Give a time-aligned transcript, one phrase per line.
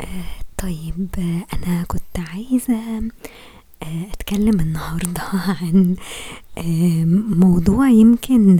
[0.00, 0.24] آه،
[0.58, 1.08] طيب
[1.52, 2.74] أنا كنت عايزة
[3.82, 5.22] آه، أتكلم النهاردة
[5.62, 5.96] عن
[6.58, 7.04] آه،
[7.36, 8.58] موضوع يمكن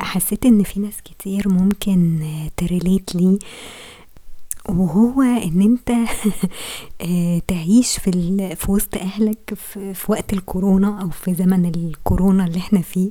[0.00, 3.38] حسيت إن في ناس كتير ممكن آه، تريليت ليه
[4.68, 5.22] وهو
[5.62, 5.90] أنت
[7.00, 8.10] آه، تعيش في
[8.56, 13.10] في وسط أهلك في في وقت الكورونا أو في زمن الكورونا اللي إحنا فيه.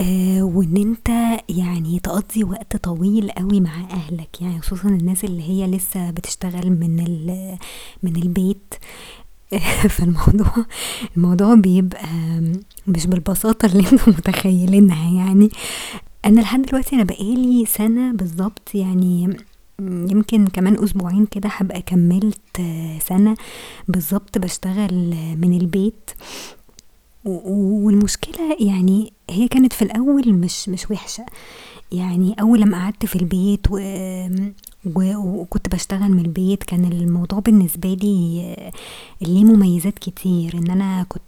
[0.00, 1.08] آه، وإن أنت
[1.48, 6.96] يعني تقضي وقت طويل قوي مع أهلك يعني خصوصا الناس اللي هي لسه بتشتغل من
[8.02, 8.74] من البيت.
[9.96, 10.66] فالموضوع
[11.16, 12.08] الموضوع بيبقى
[12.86, 15.50] مش بالبساطة اللي أنتم متخيلينها يعني.
[16.24, 19.36] أنا لحد دلوقتي أنا بقالي سنة بالظبط يعني
[19.80, 22.60] يمكن كمان أسبوعين كده هبقى كملت
[23.08, 23.36] سنة
[23.88, 26.10] بالظبط بشتغل من البيت.
[27.46, 31.26] والمشكلة يعني هي كانت في الأول مش مش وحشة.
[31.92, 33.78] يعني أول لما قعدت في البيت و...
[34.84, 35.16] و...
[35.16, 38.56] وكنت بشتغل من البيت كان الموضوع بالنسبة لي
[39.20, 40.54] ليه مميزات كتير.
[40.58, 41.22] إن أنا كنت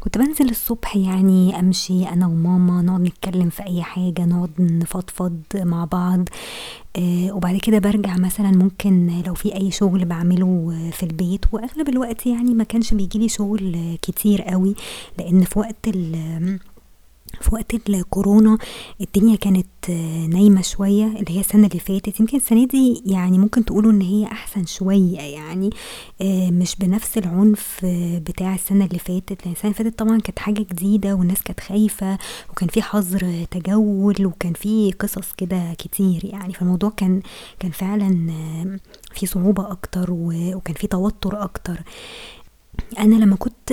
[0.00, 5.84] كنت بنزل الصبح يعني أمشي أنا وماما نقعد نتكلم في أي حاجة نقعد نفضفض مع
[5.84, 6.28] بعض
[6.96, 12.26] آه، وبعد كده برجع مثلا ممكن لو في أي شغل بعمله في البيت وأغلب الوقت
[12.26, 14.74] يعني ما كانش بيجيلي شغل كتير قوي
[15.18, 15.88] لأن في وقت
[17.40, 18.58] في وقت الكورونا
[19.00, 19.66] الدنيا كانت
[20.28, 22.20] نايمة شوية اللي هي السنة اللي فاتت.
[22.20, 25.70] يمكن السنة دي يعني ممكن تقولوا إن هي أحسن شوية يعني
[26.22, 27.80] آه، مش بنفس العنف
[28.26, 29.38] بتاع السنة اللي فاتت.
[29.46, 32.18] لأن السنة اللي فاتت طبعا كانت حاجة جديدة والناس كانت خايفة
[32.50, 36.52] وكان في حظر تجول وكان في قصص كده كتير يعني.
[36.52, 37.20] فالموضوع كان
[37.58, 38.78] كان فعلا آه،
[39.14, 41.80] في صعوبة أكتر وكان في توتر أكتر.
[42.98, 43.72] أنا لما كنت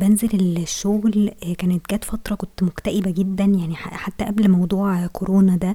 [0.00, 0.28] بنزل
[0.62, 5.74] الشغل آه، كانت جت فترة كنت مكتئبة جدا يعني حتى قبل موضوع كورونا ده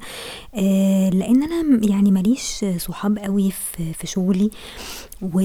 [0.55, 3.19] آه، لأن أنا م- يعني ماليش صحاب
[3.73, 4.49] في في شغلي
[5.21, 5.39] و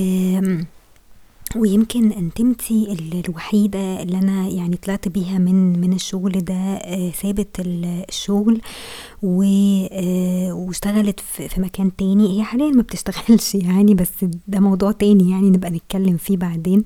[1.56, 7.60] ويمكن انتمتي ال- الوحيدة اللي أنا يعني طلعت بيها من من الشغل ده آه، سابت
[7.60, 8.60] ال- الشغل
[9.22, 9.42] و
[9.92, 12.38] آه، واشتغلت في مكان تاني.
[12.38, 16.84] هي حاليا ما بتشتغلش يعني بس ده موضوع تاني يعني نبقى نتكلم فيه بعدين.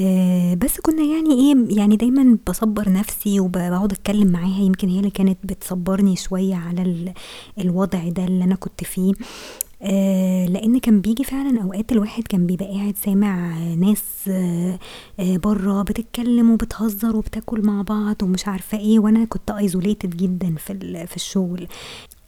[0.00, 4.60] آه، بس كنا يعني إيه يعني دايما بصبر نفسي وبقعد أتكلم معاها.
[4.62, 7.12] يمكن هي اللي كانت بتصبرني شوية على ال-
[7.58, 9.12] الوضع ده اللي أنا كنت فيه.
[9.82, 14.78] آه، لأن كان بيجي فعلا أوقات الواحد كان بيبقى قاعد سامع ناس آه،
[15.20, 21.06] آه، بره بتتكلم وبتهزر وبتاكل مع بعض ومش عارفة إيه وأنا كنت ايزوليتد جدا في
[21.06, 21.68] في الشغل.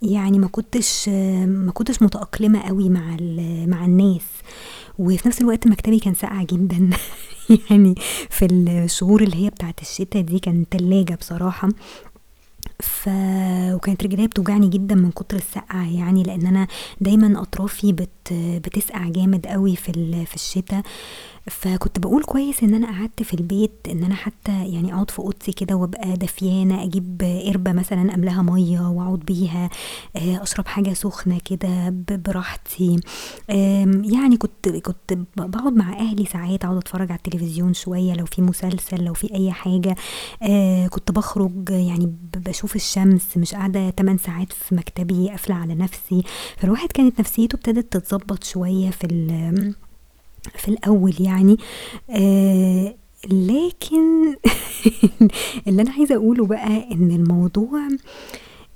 [0.02, 1.08] يعني ما كنتش
[1.46, 3.16] ما كنتش متأقلمة قوي مع
[3.66, 4.26] مع الناس.
[4.98, 6.90] وفي نفس الوقت مكتبي كان ساقع جدا.
[7.70, 7.94] يعني
[8.30, 11.68] في الشهور اللي هي بتاعت الشتاء دي كان تلاجة بصراحة.
[12.82, 13.08] ف
[13.74, 16.66] وكانت رجليا بتوجعني جدا من كتر السقعة يعني لأن أنا
[17.00, 18.32] دايما أطرافي بت...
[18.32, 19.92] بتسقع جامد قوي في.
[20.26, 20.82] في الشتاء
[21.50, 25.52] فكنت بقول كويس إن أنا قعدت في البيت إن أنا حتى يعني أقعد في أوضتي
[25.52, 29.70] كده وأبقى دفيانة أجيب قربة مثلا املاها مية وأقعد بيها
[30.16, 33.00] آه، أشرب حاجة سخنة كده براحتي.
[33.48, 39.04] يعني كنت كنت بقعد مع أهلي ساعات أقعد أتفرج على التلفزيون شوية لو في مسلسل
[39.04, 39.96] لو في أي حاجة.
[40.42, 46.22] آه، كنت بخرج يعني بشوف الشمس مش قاعدة 8 ساعات في مكتبي قافلة على نفسي.
[46.56, 49.06] فالواحد كانت نفسيته ابتدت تتظبط شوية في
[50.56, 51.56] في الأول يعني
[52.10, 52.94] آه
[53.30, 54.36] لكن
[55.68, 57.88] اللي أنا عايزة أقوله بقى إن الموضوع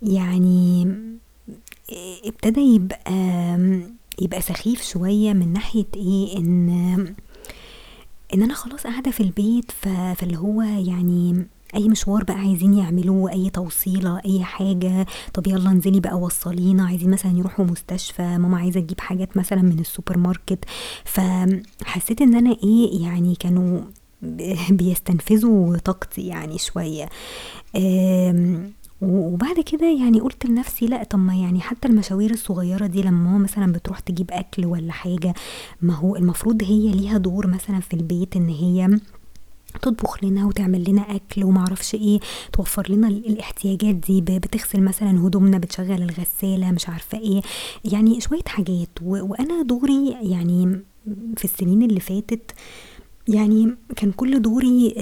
[0.02, 0.88] يعني
[2.24, 3.12] ابتدى يبقى
[4.20, 6.68] يبقى سخيف شوية من ناحية إيه إن
[8.34, 13.50] إن أنا خلاص قاعدة في البيت فاللي هو يعني أي مشوار بقى عايزين يعملوه أي
[13.50, 19.00] توصيلة أي حاجة طب يلا انزلي بقى وصلينا عايزين مثلا يروحوا مستشفى ماما عايزة تجيب
[19.00, 20.64] حاجات مثلا من السوبر ماركت.
[21.04, 23.80] فحسيت إن أنا إيه يعني كانوا
[24.70, 27.08] بيستنفذوا طاقتي يعني شوية.
[29.02, 33.38] وبعد كده يعني قلت لنفسي لأ طب ما يعني حتى المشاوير الصغيرة دي لما ماما
[33.38, 35.34] مثلا بتروح تجيب أكل ولا حاجة
[35.82, 38.98] ما هو المفروض هي ليها دور مثلا في البيت إن هي
[39.82, 42.20] تطبخ لنا وتعمل لنا أكل ومعرفش إيه
[42.52, 47.40] توفر لنا ال- الاحتياجات دي بتغسل مثلا هدومنا بتشغل الغسالة مش عارفة إيه.
[47.84, 50.80] يعني شوية حاجات وأنا دوري يعني
[51.36, 52.50] في السنين اللي فاتت
[53.28, 54.94] يعني كان كل دوري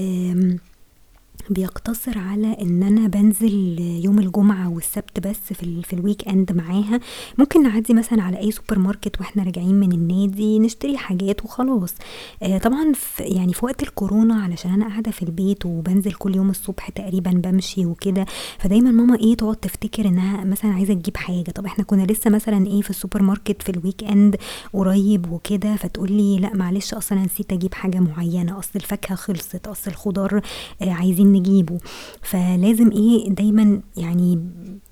[1.51, 7.01] بيقتصر على إن أنا بانزل يوم الجمعة والسبت بس في ال في ال weekend معاها،
[7.39, 11.95] ممكن نعدّي مثلًا على أي سوبر ماركت وإحنا راجعين من النادي نشتري حاجات وخلاص،
[12.43, 16.51] آآ طبعًا ف يعني في وقت الكورونا علشان أنا قاعدة في البيت وبانزل كل يوم
[16.51, 18.27] الصبح تقريبًا بامشي وكده،
[18.59, 22.67] فدايمًا ماما إيه تقعد تفتكر إنها مثلًا عايزة تجيب حاجة، طب إحنا كنا لسه مثلًا
[22.67, 24.39] إيه في السوبر ماركت في ال weekend
[24.73, 29.67] قريب وكده، فتقول لي: "لأ معلش أصل أنا نسيت أجيب حاجة معينة، أصل الفاكهة خلصت،
[29.69, 30.41] أصل الخضار
[30.83, 31.79] آآ عايزين نجيبه."
[32.23, 34.39] فلازم إيه دايمًا يعني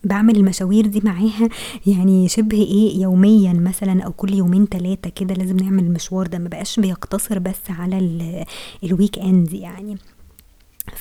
[0.05, 1.49] باعمل المشاوير دي معاها
[1.87, 6.49] يعني شبه إيه يوميًا مثلًا أو كل يومين 3 كده لازم نعمل المشوار ده، ما
[6.49, 8.45] بقاش بيقتصر بس على ال
[8.87, 9.97] الweekend يعني.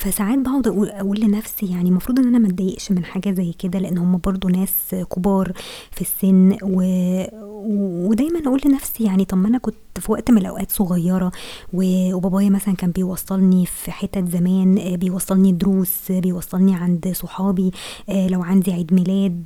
[0.01, 3.79] فساعات باقعد أقول أقول لنفسي يعني المفروض إن أنا ما أتضايقش من حاجة زي كده،
[3.79, 5.51] لإن هُم برضه ناس كبار
[5.91, 6.81] في السن و
[8.09, 11.31] ودايمًا أقول لنفسي يعني طب ما أنا كنت في وقت من الأوقات صغيرة
[11.73, 11.83] و
[12.15, 17.71] وبابايا مثلًا كان بيوصّلني في حتت زمان، آآ بيوصّلني دروس، بيوصّلني عند صحابي،
[18.09, 19.43] آآ لو عندي عيد ميلاد،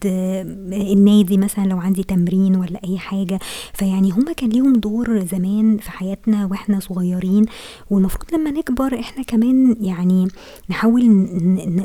[0.74, 3.40] النادي مثلًا لو عندي تمرين والّا أي حاجة،
[3.74, 7.46] فيعني هُم كان ليهم دور زمان في حياتنا وإحنا صغيرين،
[7.90, 10.28] والمفروض لمّا نكبر إحنا كمان يعني
[10.70, 11.06] نحاول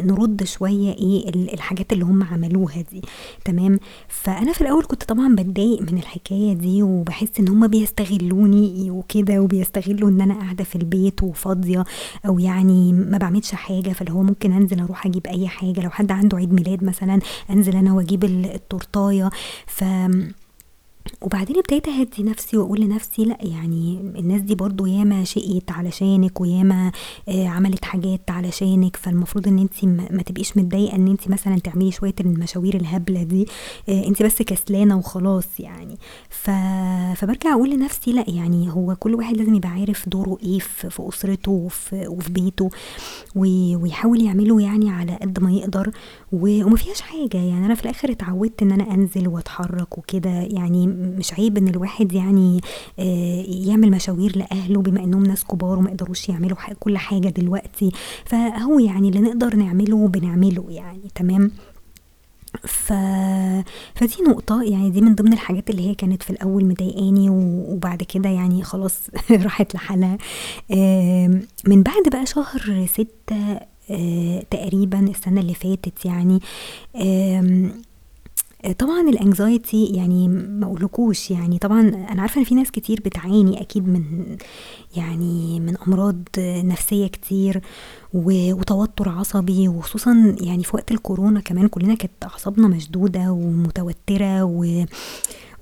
[0.07, 3.03] نرُد شوية إيه ال الحاجات اللي هُم عملوها دي،
[3.45, 3.79] تمام،
[4.09, 10.09] فأنا في الأول كنت طبعًا باتضايق من الحكاية دي وباحس إن هُم بيستغلوني وكده وبيستغلوا
[10.11, 11.85] إن أنا قاعدة في البيت وفاضية
[12.27, 16.13] أو يعني ما باعملش حاجة، فاللي هو ممكن أنزل أروح أجيب أي حاجة، لو حد
[16.13, 17.19] عنده عيد ميلاد مثلًا
[17.51, 19.31] أنزل أنا وأجيب ال التورتاية،
[19.67, 19.85] ف
[21.23, 26.93] وبعدين ابتديت أهدّي نفسي وأقول لنفسي لأ يعني الناس دي برضه ياما شقيت علشانِك وياما
[27.29, 32.15] آآ عملت حاجات علشانِك، فالمفروض إن أنتِ ما تبقيش متضايقة إن أنتِ مثلًا تعملي شوية
[32.21, 33.47] المشاوير الهبلة دي،
[33.89, 35.99] آآ أنتِ بس كسلانة وخلاص يعني.
[36.31, 36.51] ف
[37.17, 41.51] فبارجع أقول لنفسي لأ يعني هو كل واحد لازم يبقى عارف دوره إيه في أسرته
[41.53, 42.71] وفي وفي بيته
[43.37, 45.91] ويحاول يعمله يعني على قد ما يقدر
[46.33, 51.35] وما فيهاش حاجة، يعني أنا في الآخر اتعودت إن أنا أنزل وأتحرك وكده، يعني مش
[51.35, 52.61] عيب إن الواحد يعني
[52.99, 57.91] آآ يعمل مشاوير لأهله بما إنهم ناس كبار وما يقدروش يعملوا كل حاجة دلوقتي،
[58.25, 61.51] فأهو يعني اللي نقدر نعمله بنعمله يعني تمام.
[62.65, 62.93] ف
[63.95, 68.29] فدي نقطة يعني دي من ضمن الحاجات اللي هي كانت في الأول مضايقاني وبعد كده
[68.29, 69.01] يعني خلاص
[69.31, 70.19] راحت لحالها.
[71.67, 73.67] من بعد بقى شهر 6 آآ
[74.51, 76.41] تقريبًا السنة اللي فاتت يعني،
[76.97, 77.71] آمم
[78.79, 81.59] طبعًا الanxiety يعني ما أقولكوش يعني.
[81.59, 84.03] طبعًا أنا عارفة إن في ناس كتير بتعاني أكيد من
[84.97, 87.61] يعني من أمراض نفسية كتير
[88.15, 94.85] وتوتر عصبي وخصوصًا يعني في وقت الكورونا كمان كلنا كانت أعصابنا مشدودة ومتوترة و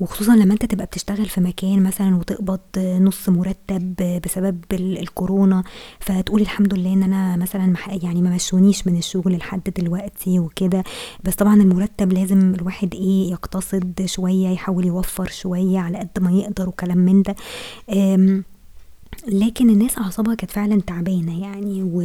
[0.01, 5.63] وخصوصًا لمّا أنت تبقى بتشتغل في مكان مثلًا وتقبض نُص مرتب بسبب ال الكورونا،
[6.01, 10.85] فتقول الحمد لله إن أنا مثلًا يعني ما مشّونيش من الشغل لحد دلوقتي وكده،
[11.25, 16.69] بس طبعًا المرتب لازم الواحد إيه يقتصد شوية، يحاول يوفّر شوية على قد ما يقدر
[16.69, 17.37] وكلام من ده.
[19.29, 22.01] لكن الناس أعصابها كانت فعلًا تعبانة يعني و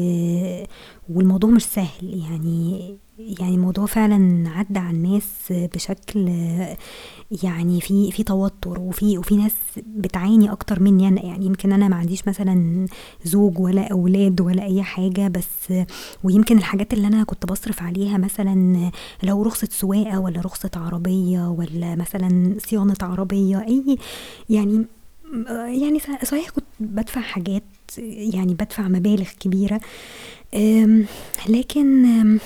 [1.10, 6.30] والموضوع مش سهل، يعني يعني الموضوع فعلًا عدّى على الناس بشكل
[7.44, 9.52] يعني في في توتر وفي وفي ناس
[9.88, 12.86] بتعاني أكتر مني أنا، يعني يمكن أنا ما عنديش مثلًا
[13.26, 15.74] زوج ولا أولاد ولا أي حاجة، بس
[16.24, 18.92] ويمكن الحاجات اللي أنا كنت باصرف عليها مثلًا
[19.24, 23.98] لو رخصة سواقة والّا رخصة عربية والّا مثلًا صيانة عربية أي
[24.50, 24.86] يعني
[25.82, 27.64] يعني صحيح كنت بادفع حاجات
[27.98, 29.82] يعني بادفع مبالغ كبيرة،
[30.56, 31.06] آمم
[31.50, 32.40] لكن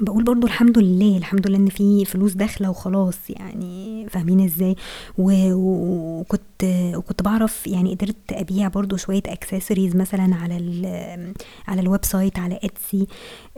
[0.00, 4.76] آمم باقول برضه الحمد لله، الحمد لله إن في فلوس داخلة وخلاص يعني فاهمين إزاي؟
[5.18, 6.64] و وكنت
[6.96, 11.34] وكنت باعرف يعني قدرت أبيع برضه شوية accessories مثلًا على ال
[11.68, 13.04] على الwebsite على Etsy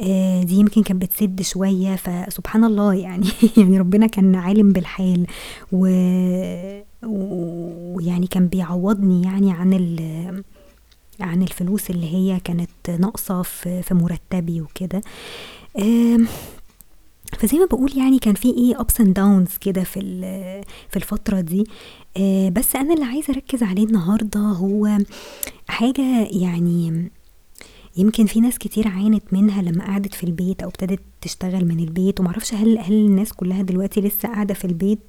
[0.00, 5.26] آآ دي يمكن كانت بتسِد شوية، فسبحان الله يعني يعني ربنا كان عالم بالحال
[5.72, 5.86] و
[7.02, 9.98] ويعني كان بيعوّضني يعني عن ال
[11.20, 15.00] عن الفلوس اللي هي كانت ناقصة في في مرتبي وكده.
[17.38, 20.00] فزي ما باقول يعني كان في إيه ups and downs كده في
[20.90, 21.64] في الفترة دي،
[22.16, 24.98] آآ بس أنا اللي عايزة أركّز عليه النهارده هو
[25.68, 27.10] حاجة يعني
[27.96, 32.20] يمكن في ناس كتير عانت منها لمّا قعدت في البيت أو ابتدت تشتغل من البيت،
[32.20, 35.00] وما أعرفش هل هل الناس كلها دلوقتي لسه قاعدة في البيت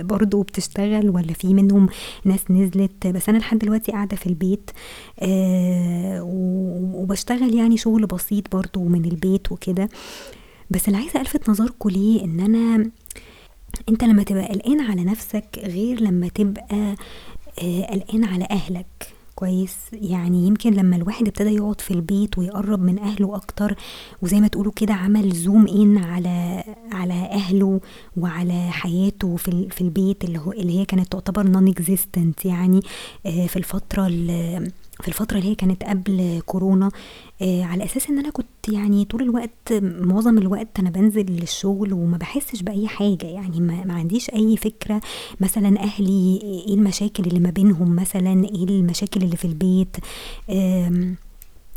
[0.00, 1.88] برضه وبتشتغل والّا في منهم
[2.24, 4.70] ناس نزلت، بس أنا لحد دلوقتي قاعدة في البيت
[5.20, 6.66] آآ و
[7.02, 9.88] وباشتغل يعني شغل بسيط برضه من البيت وكده،
[10.70, 12.90] بس اللي عايزة ألفت نظركم ليه؟ إن أنا
[13.88, 16.94] أنت لمّا تبقى قلقان على نفسك غير لمّا تبقى
[17.62, 19.76] آآ قلقان على أهلك، كويس.
[19.92, 23.74] يعني يمكن لما الواحد ابتدى يقعد في البيت ويقرب من أهله أكتر
[24.22, 27.80] وزي ما تقولوا كده عمل zoom in على على أهله
[28.16, 32.80] وعلى حياته في في البيت اللي هو اللي هي كانت تعتبر non-existent يعني
[33.26, 34.06] آه، في الفترة
[35.02, 36.90] في الفترة اللي هي كانت قبل كورونا
[37.42, 42.16] آه على أساس إن أنا كنت يعني طول الوقت معظم الوقت أنا بنزل للشغل وما
[42.16, 45.00] بحسش بأي حاجة يعني ما, ما عنديش أي فكرة
[45.40, 49.96] مثلا أهلي إيه المشاكل اللي ما بينهم مثلا إيه المشاكل اللي في البيت
[50.50, 51.14] آه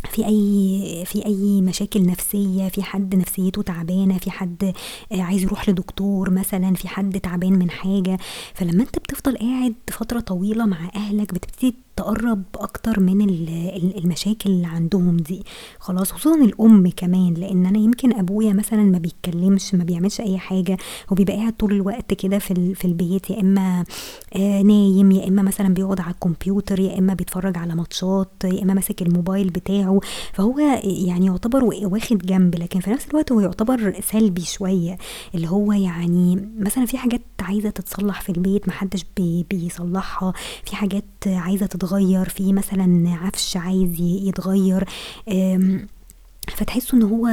[0.10, 4.74] في أي في أي مشاكل نفسية في حد نفسيته تعبانة في حد
[5.12, 8.18] عايز يروح لدكتور مثلا في حد تعبان من حاجة.
[8.54, 13.22] فلما أنت بتفضل قاعد فترة طويلة مع أهلك بتبتدي تقرب أكتر من
[13.98, 15.44] المشاكل اللي عندهم دي.
[15.80, 20.78] خلاص خصوصا الأم كمان لأن أنا يمكن أبويا مثلا ما بيتكلمش ما بيعملش أي حاجة
[21.10, 23.84] هو بيبقى قاعد طول الوقت كده في في البيت يا إما
[24.36, 28.74] آه نايم يا إما مثلا بيقعد على الكمبيوتر يا إما بيتفرج على ماتشات يا إما
[28.74, 30.00] ماسك الموبايل بتاعه.
[30.34, 34.98] فهو يعني يعتبر واخد جنب لكن في نفس الوقت هو يعتبر سلبي شوية.
[35.36, 40.34] اللي هو يعني مثلا في حاجات عايزة تتصلح في البيت محدش بي بيصلحها.
[40.66, 44.84] في حاجات عايزة تتغير يتغير في مثلا عفش عايز يتغير
[46.50, 47.28] فتحسوا إن هو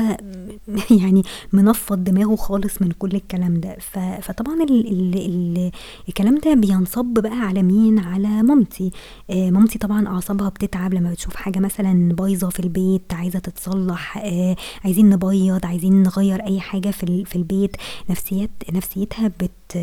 [1.02, 1.22] يعني
[1.52, 3.76] منفض دماغه خالص من كل الكلام ده.
[4.20, 5.70] فطبعا ال ال ال
[6.08, 8.90] الكلام ده بينصب بقى على مين؟ على مامتي.
[9.30, 14.56] آه مامتي طبعا أعصابها بتتعب لما بتشوف حاجة مثلا بايظة في البيت عايزة تتصلح آه
[14.84, 17.76] عايزين نبيض عايزين نغير أي حاجة في في البيت.
[18.10, 19.76] نفسيات نفسيتها بت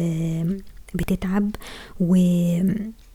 [0.95, 1.51] بتتعب
[1.99, 2.15] و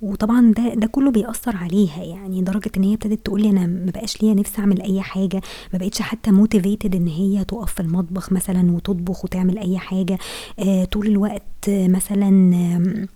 [0.02, 2.02] وطبعا ده ده كله بيأثر عليها.
[2.04, 5.40] يعني لدرجة إن هي ابتدت تقول لي أنا ما بقاش ليا نفسي أعمل أي حاجة
[5.72, 10.18] ما بقتش حتى موتيفيتد إن هي تقف في المطبخ مثلا وتطبخ وتعمل أي حاجة.
[10.58, 13.08] آه طول الوقت مثلا آه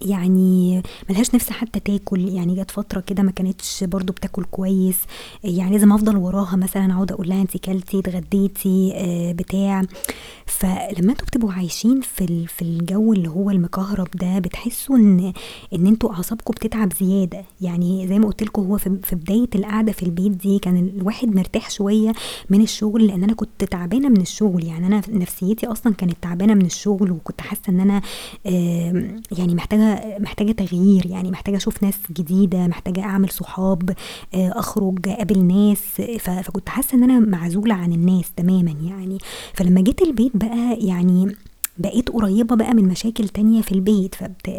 [0.00, 4.96] يعني ملهاش نفس حتى تاكل يعني جت فترة كده ما كانتش برضو بتاكل كويس
[5.44, 9.82] يعني لازم أفضل وراها مثلا أقعد أقول لها انت كلتي اتغديتي آه بتاع.
[10.46, 15.32] فلما أنتوا بتبقوا عايشين في في الجو اللي هو المكهرب ده بتحسوا إن
[15.74, 17.44] إن أنتوا أعصابكم بتتعب زيادة.
[17.60, 21.70] يعني زي ما قلت لكم هو في, بداية القعدة في البيت دي كان الواحد مرتاح
[21.70, 22.12] شوية
[22.50, 24.64] من الشغل لأن أنا كنت تعبانة من الشغل.
[24.64, 28.02] يعني أنا نفسيتي أصلا كانت تعبانة من الشغل وكنت حاسة إن أنا
[29.38, 33.90] يعني محتاجة محتاجة محتاجة تغيير يعني محتاجة أشوف ناس جديدة محتاجة أعمل صحاب
[34.34, 36.02] آه، أخرج أقابل ناس.
[36.20, 39.18] فكنت حاسة إن أنا معزولة عن الناس تماما يعني.
[39.54, 41.36] فلما جيت البيت بقى يعني
[41.78, 44.14] بقيت قريبة بقى من مشاكل تانية في البيت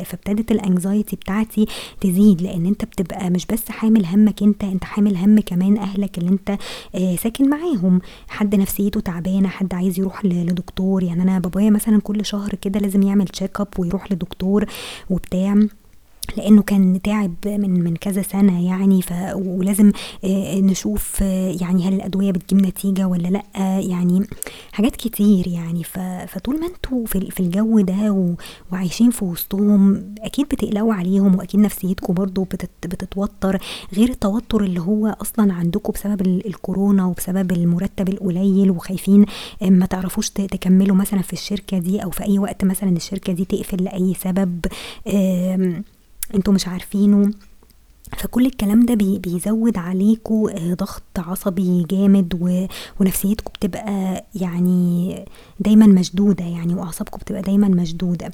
[0.06, 1.66] فابتدت ال anxiety بتاعتي
[2.02, 6.30] تزيد لأن انت بتبقى مش بس حامل همك انت انت حامل هم كمان أهلك اللي
[6.30, 6.58] انت
[6.96, 8.02] آه ساكن معاهم.
[8.28, 11.04] حد نفسيته تعبانة حد عايز يروح لدكتور.
[11.04, 14.66] يعني أنا بابايا مثلا كل شهر كده لازم يعمل check up ويروح لدكتور
[15.10, 15.56] وبتاع.
[16.38, 19.92] لأنه كان تعب من من كذا سنة يعني ف ولازم
[20.24, 23.44] آه، نشوف آه، يعني هل الأدوية بتجيب نتيجة ولا لأ
[23.80, 24.28] يعني
[24.72, 25.84] حاجات كتير يعني.
[26.28, 28.36] فطول ما أنتوا في في الجو ده
[28.72, 32.44] وعايشين في وسطهم أكيد بتقلقوا عليهم وأكيد نفسيتكم برضو
[32.84, 33.60] بتتوتر.
[33.94, 39.26] غير التوتر اللي هو أصلا عندكم بسبب الكورونا وبسبب المرتب القليل وخايفين
[39.62, 43.46] آه، ما تعرفوش تكملوا مثلا في الشركة دي أو في أي وقت مثلا الشركة دي
[43.46, 44.60] تقفل لأي سبب
[46.36, 47.32] أنتوا مش عارفينه.
[48.18, 52.60] فكل الكلام ده بي بيزود عليكوا آه، ضغط عصبي جامد
[53.00, 55.26] ونفسيتكم بتبقى يعني
[55.60, 58.32] دايما مشدودة يعني واعصابكم بتبقى دايما مشدودة.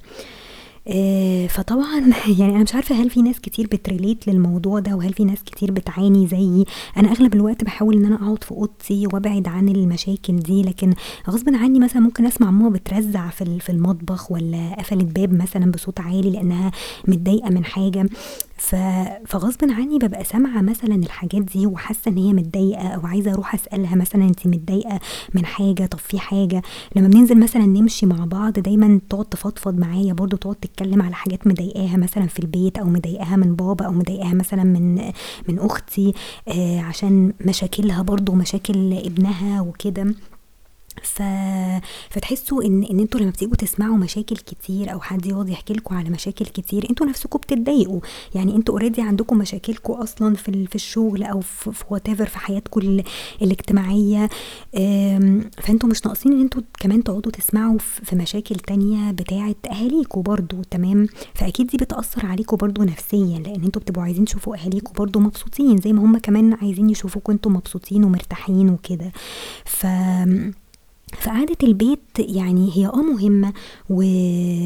[1.49, 1.99] فطبعا
[2.39, 5.71] يعني أنا مش عارفة هل في ناس كتير بتريليت للموضوع ده وهل في ناس كتير
[5.71, 6.65] بتعاني زيي.
[6.97, 10.93] أنا أغلب الوقت بحاول إن أنا أقعد في أوضتي وأبعد عن المشاكل دي لكن
[11.29, 15.99] غصب عني مثلا ممكن أسمع ماما بترزع في في المطبخ ولا قفلت باب مثلا بصوت
[15.99, 16.71] عالي لأنها
[17.07, 18.09] متضايقة من حاجة.
[19.25, 23.95] فغصب عني ببقى سامعة مثلا الحاجات دي وحاسة إن هي متضايقة أو عايزة أروح أسألها
[23.95, 24.99] مثلا انت متضايقة
[25.33, 26.61] من حاجة طب في حاجة؟
[26.95, 31.47] لما بننزل مثلا نمشي مع بعض دايما تقعد تفضفض معايا برضو تقعد تتكلم على حاجات
[31.47, 34.95] مضايقاها مثلا في البيت أو مضايقاها من بابا أو مضايقاها مثلا من
[35.49, 36.13] من أختي
[36.47, 40.13] آه عشان مشاكلها برضو مشاكل ابنها وكده.
[41.03, 41.21] ف...
[42.09, 46.09] فتحسوا ان إن أنتوا لما بتيجوا تسمعوا مشاكل كتير أو حد يقعد يحكي لكم على
[46.09, 47.99] مشاكل كتير أنتوا نفسكم بتتضايقوا.
[48.35, 53.01] يعني أنتوا already عندكم مشاكلكم أصلا في في الشغل أو في وات في حياتكم
[53.41, 54.29] الاجتماعية.
[55.61, 61.07] فانتوا مش ناقصين إن أنتوا كمان تقعدوا تسمعوا في مشاكل تانية بتاعه اهاليكم برضو تمام؟
[61.33, 65.93] فأكيد دي بتأثر عليكم برضو نفسيا لأن أنتوا بتبقوا عايزين تشوفوا اهاليكم برضو مبسوطين زي
[65.93, 69.11] ما هم كمان عايزين يشوفوكم أنتوا مبسوطين ومرتاحين وكده.
[69.65, 69.85] ف
[71.17, 73.53] فقعدة البيت يعني هي آه مهمة
[73.89, 74.03] و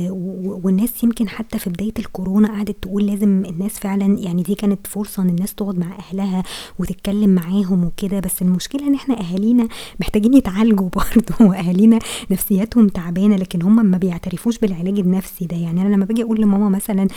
[0.09, 4.87] و والناس يمكن حتى في بداية الكورونا قعدت تقول لازم الناس فعلًا يعني دي كانت
[4.87, 6.43] فرصة إن الناس تقعد مع أهلها
[6.79, 9.67] وتتكلم معاهم وكده، بس المشكلة إن إحنا أهالينا
[9.99, 11.99] محتاجين يتعالجوا برضه وأهالينا
[12.31, 16.69] نفسياتهم تعبانة، لكن هُم ما بيعترفوش بالعلاج النفسي ده، يعني أنا لمّا باجي أقول لماما
[16.69, 17.07] مثلًا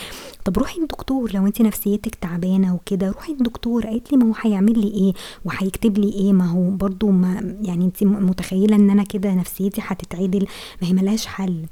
[0.44, 4.80] طب روحي لدكتور لو أنتِ نفسيتِك تعبانة وكده، روحي لدكتور، قالت لي: "ما هو هيعمل
[4.80, 5.12] لي إيه
[5.44, 10.46] وهيكتب لي إيه؟ ما هو برضه ما يعني أنتِ متخيلة إن أنا كده نفسيتي هتتعدل،
[10.82, 11.66] ما هي ما لهاش حل."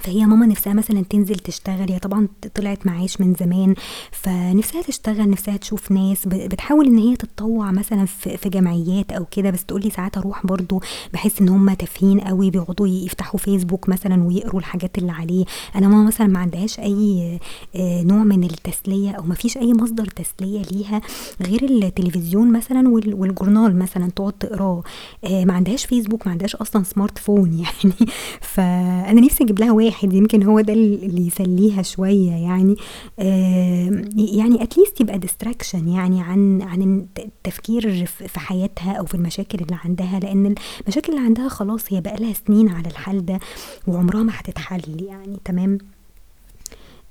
[0.00, 3.74] فهي ماما نفسها مثلًا تنزل تشتغل، هي طبعًا طلعت معاش من زمان،
[4.12, 9.64] فنفسها تشتغل، نفسها تشوف ناس، بتحاول إن هي تتطوع مثلًا في جمعيات أو كده، بس
[9.64, 10.80] تقول لي ساعات أروح برضه
[11.12, 15.44] باحس إن هُم تافهين أوي، بيقعدوا يفتحوا فيسبوك مثلًا ويقروا الحاجات اللي عليه،
[15.76, 17.38] أنا ماما مثلًا ما عندهاش أي
[17.76, 21.00] آآ نوع من التسلية أو ما فيش أي مصدر تسلية ليها
[21.42, 24.82] غير التلفزيون مثلًا وال والجورنال مثلًا تقعد تقراه،
[25.24, 27.94] آآ ما عندهاش فيسبوك، ما عندهاش أصلًا سمارت فون يعني،
[28.40, 32.76] فأنا نفسي أجيب لها واحد يمكن هو ده اللي يسليها شوية يعني،
[33.20, 39.78] آمم يعني least يبقى distraction يعني عن عن التفكير في حياتها أو في المشاكل اللي
[39.84, 43.38] عندها، لإن المشاكل اللي عندها خلاص هي بقى لها سنين على الحال ده
[43.86, 45.78] وعمرها ما هتتحل يعني، تمام؟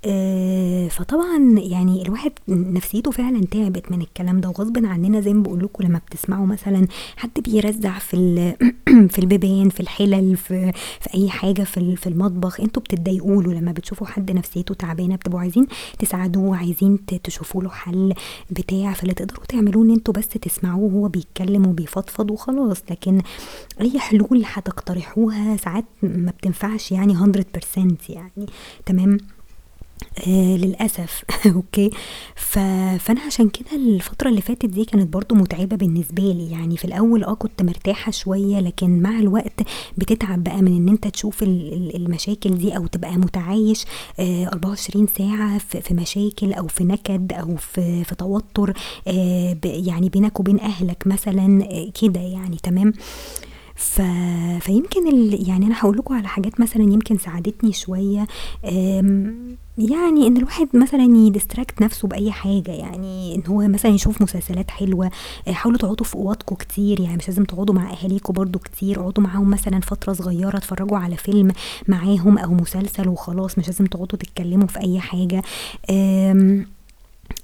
[0.06, 5.63] آآ فطبعًا يعني الواحد نفسيته فعلًا تعبت من الكلام ده وغصبٍ عننا زي ما باقول
[5.63, 6.88] لكم لمّا بتسمعوا مثلًا
[7.18, 8.15] حد بيرزّع في
[9.13, 13.72] في البيبان، في الحلل، في في أي حاجة في في المطبخ، أنتم بتتضايقوا له، لمّا
[13.72, 15.68] بتشوفوا حد نفسيته تعبانة بتبقوا عايزين
[16.00, 18.13] تساعدوه، عايزين ت تشوفوا له حل
[18.51, 23.22] بتاع، فاللي تقدروا تعملوه إن أنتم بس تسمعوه وهو بيتكلم وبيفضفض وخلاص، لكن
[23.82, 28.46] أي حلول هتقترحوها ساعات ما بتنفعش يعني 100% يعني،
[28.86, 29.18] تمام؟
[30.27, 31.24] آآ للأسف.
[31.56, 31.89] أوكي،
[32.36, 32.60] ف
[33.00, 37.24] فأنا عشان كده الفترة اللي فاتت دي كانت برضه متعبة بالنسبة لي، يعني في الأول
[37.24, 39.62] آه كنت مرتاحة شوية، لكن مع الوقت
[39.98, 43.86] بتتعب بقى من إن أنت تشوف ال ال المشاكل دي أو تبقى متعايش
[44.20, 48.74] آآ 24 ساعة في في مشاكل أو في نكد أو في في توتر
[49.08, 51.68] آآ ب يعني بينك وبين أهلك مثلًا
[52.01, 52.94] كده يعني، تمام؟
[53.75, 54.01] ف
[54.60, 58.27] فيمكن ال يعني أنا هاقول لكم على حاجات مثلًا يمكن ساعدتني شوية،
[58.65, 64.72] آمم يعني إن الواحد مثلًا يdistract نفسه بأي حاجة، يعني إن هو مثلًا يشوف مسلسلات
[64.72, 65.12] حلوة،
[65.48, 69.50] حاولوا تقعدوا في أوضكم كتير، يعني مش لازم تقعدوا مع أهاليكم برضه كتير، اقعدوا معاهم
[69.50, 71.52] مثلًا فترة صغيرة اتفرجوا على فيلم
[71.88, 75.44] معاهم أو مسلسل وخلاص، مش لازم تقعدوا تتكلموا في حاجة،
[75.90, 76.66] آمم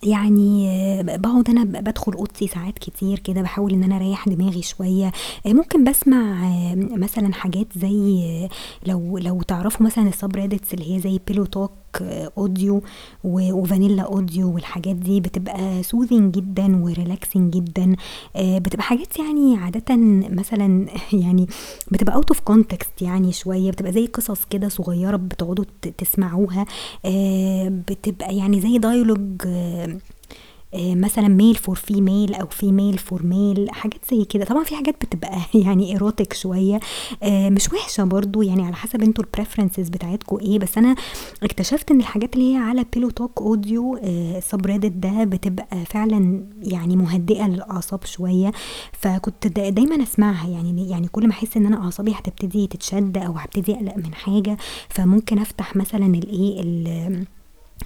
[0.06, 0.68] يعني
[1.04, 5.12] باقعد أنا بادخل أوضتي ساعات كتير كده، باحاول إن أنا أريّح دماغي شوية،
[5.46, 8.50] ممكن باسمع مثلًا حاجات زي
[8.88, 11.70] لو لو تعرفوا مثلًا الsubreddits اللي هي زي pillow talk
[12.40, 12.82] audio
[13.24, 17.96] و وvanilla audio والحاجات دي بتبقى soothing جدًا وrelaxing جدًا،
[18.38, 19.96] بتبقى حاجات يعني عادةً
[20.30, 20.88] مثلًا
[21.24, 21.48] يعني
[21.92, 25.66] بتبقى out of context يعني شوية، بتبقى زي قصص كده صغيرة بتقعدوا
[25.98, 26.66] تسمعوها،
[27.70, 28.78] بتبقى يعني زي
[29.46, 29.95] آآ
[30.78, 35.38] مثلًا male for female أو female for male حاجات زي كده، طبعًا في حاجات بتبقى
[35.66, 36.80] يعني erotic شوية،
[37.24, 40.96] آآ مش وحشة برضه يعني على حسب أنتم الpreferences بتاعتكم إيه، بس أنا
[41.44, 47.48] اكتشفت إن الحاجات اللي هي على talk audio آآ الsubreddit ده بتبقى فعلًا يعني مهدئة
[47.48, 48.52] للأعصاب شوية،
[48.94, 50.48] فكنت دايمًا أسمعها.
[50.50, 54.58] يعني يعني كل ما أحس إن أنا أعصابي هتبتدي تتشد أو هابتدي أقلق من حاجة،
[54.90, 56.62] فممكن أفتح مثلًا الإيه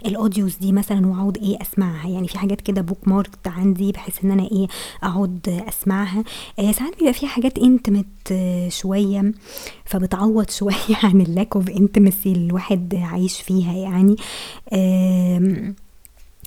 [0.05, 4.31] ال الaudios دي مثلًا وأقعد إيه أسمعها، يعني في حاجات كده bookmarked عندي بحيث إن
[4.31, 4.67] أنا إيه
[5.03, 6.23] أقعد أسمعها،
[6.59, 8.33] آآ ساعات بيبقى في حاجات intimate
[8.69, 9.31] شوية،
[9.85, 14.15] فبتعوض شوية عن الlack of intimacy اللي الواحد عايش فيها يعني،
[14.73, 15.75] آمم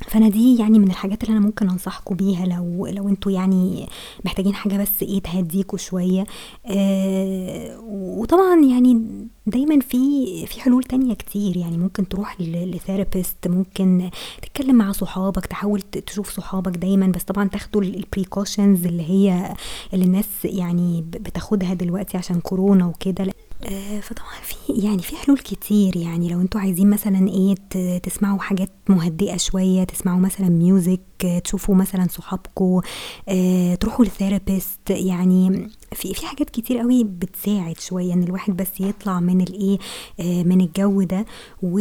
[0.09, 3.89] فأنا دي يعني من الحاجات اللي أنا ممكن أنصحكم بيها لو لو أنتم يعني
[4.25, 6.27] محتاجين حاجة بس إيه تهديكم شوية،
[6.67, 9.07] آآ وطبعًا يعني
[9.47, 9.99] دايمًا في
[10.47, 14.11] في حلول تانية كتير، يعني ممكن تروح ل لtherapist ممكن
[14.43, 19.55] تتكلم مع صحابك، تحاول تشوف صحابك دايمًا، بس طبعًا تاخدوا ال الprecautions اللي هي
[19.95, 23.33] اللي الناس يعني بتاخدها دلوقتي عشان كورونا وكده،
[23.65, 27.29] آآ فطبعًا في يعني في حلول كتير، يعني لو أنتم عايزين مثلًا
[27.71, 31.01] ت تسمعوا حاجات مهدئة شوية، تسمعوا مثلًا music
[31.45, 32.81] تشوفوا مثلًا صحابكم،
[33.29, 39.21] آآ تروحوا لtherapist يعني في في حاجات كتير أوي بتساعد شوية إن الواحد بس يطلع
[39.21, 39.79] من الإيه،
[40.21, 41.27] آآ من الجو ده،
[41.63, 41.79] و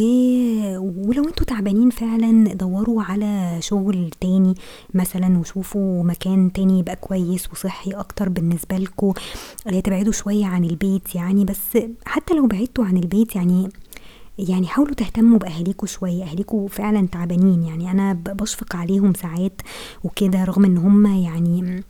[0.78, 4.54] ولو أنتم تعبانين فعلًا دوروا على شغل تاني
[4.94, 9.12] مثلًا وشوفوا مكان تاني يبقى كويس وصحي أكتر بالنسبة لكم،
[9.84, 13.68] تبعدوا شوية عن البيت يعني، بس حتى لو بعدتوا عن البيت يعني
[14.38, 19.62] يعني حاولوا تهتموا بأهاليكم شوية، أهاليكم فعلًا تعبانين، يعني أنا ب باشفق عليهم ساعات
[20.04, 21.82] وكده رغم إن هُم يعني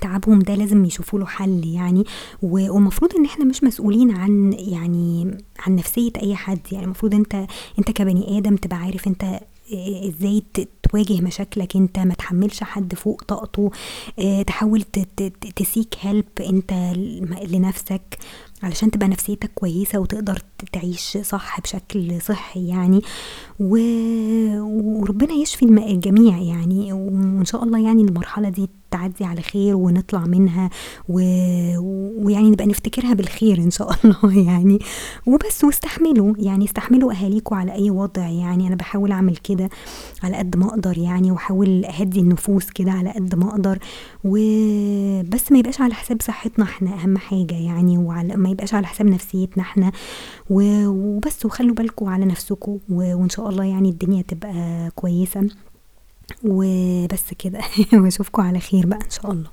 [0.00, 2.04] تعبهم ده لازم يشوفوا له حل يعني.
[2.42, 7.46] و والمفروض إن إحنا مش مسؤولين عن يعني عن نفسية أي حد، يعني المفروض أنت
[7.78, 12.94] أنت كبني آدم تبقى عارف أنت آآ إزاي ت تواجه مشاكلك أنت، ما تحمّلش حد
[12.94, 13.70] فوق طاقته،
[14.46, 18.18] تحاول ت ت تseek help أنت ل لنفسك.
[18.62, 20.42] علشان تبقى نفسيتك كويسة وتقدر
[20.72, 23.00] تعيش صح بشكل صحّي يعني،
[23.60, 23.76] و
[25.00, 28.68] وربنا يشفي الجميع يعني، وإن شاء الله يعني المرحلة دي
[28.98, 30.70] تعدّي على خير ونطلع منها
[31.08, 31.18] و
[32.24, 34.78] ويعني نبقى نفتكرها بالخير إن شاء الله يعني،
[35.26, 39.68] وبس واستحملوا، يعني استحملوا أهاليكم على أي وضع يعني، أنا باحاول أعمل كده
[40.22, 43.78] على قد ما أقدر يعني، وأحاول أهدّي النفوس كده على قد ما أقدر،
[44.24, 49.06] وبس ما يبقاش على حساب صحتنا إحنا أهم حاجة يعني، وعلى ما يبقاش على حساب
[49.06, 49.92] نفسيتنا إحنا،
[50.50, 55.48] و وبس وخلّوا بالكم على نفسكم، و وإن شاء الله يعني الدنيا تبقى كويسة،
[56.44, 57.60] وبس كده
[58.02, 59.50] وأشوفكم على خير بقى إن شاء الله.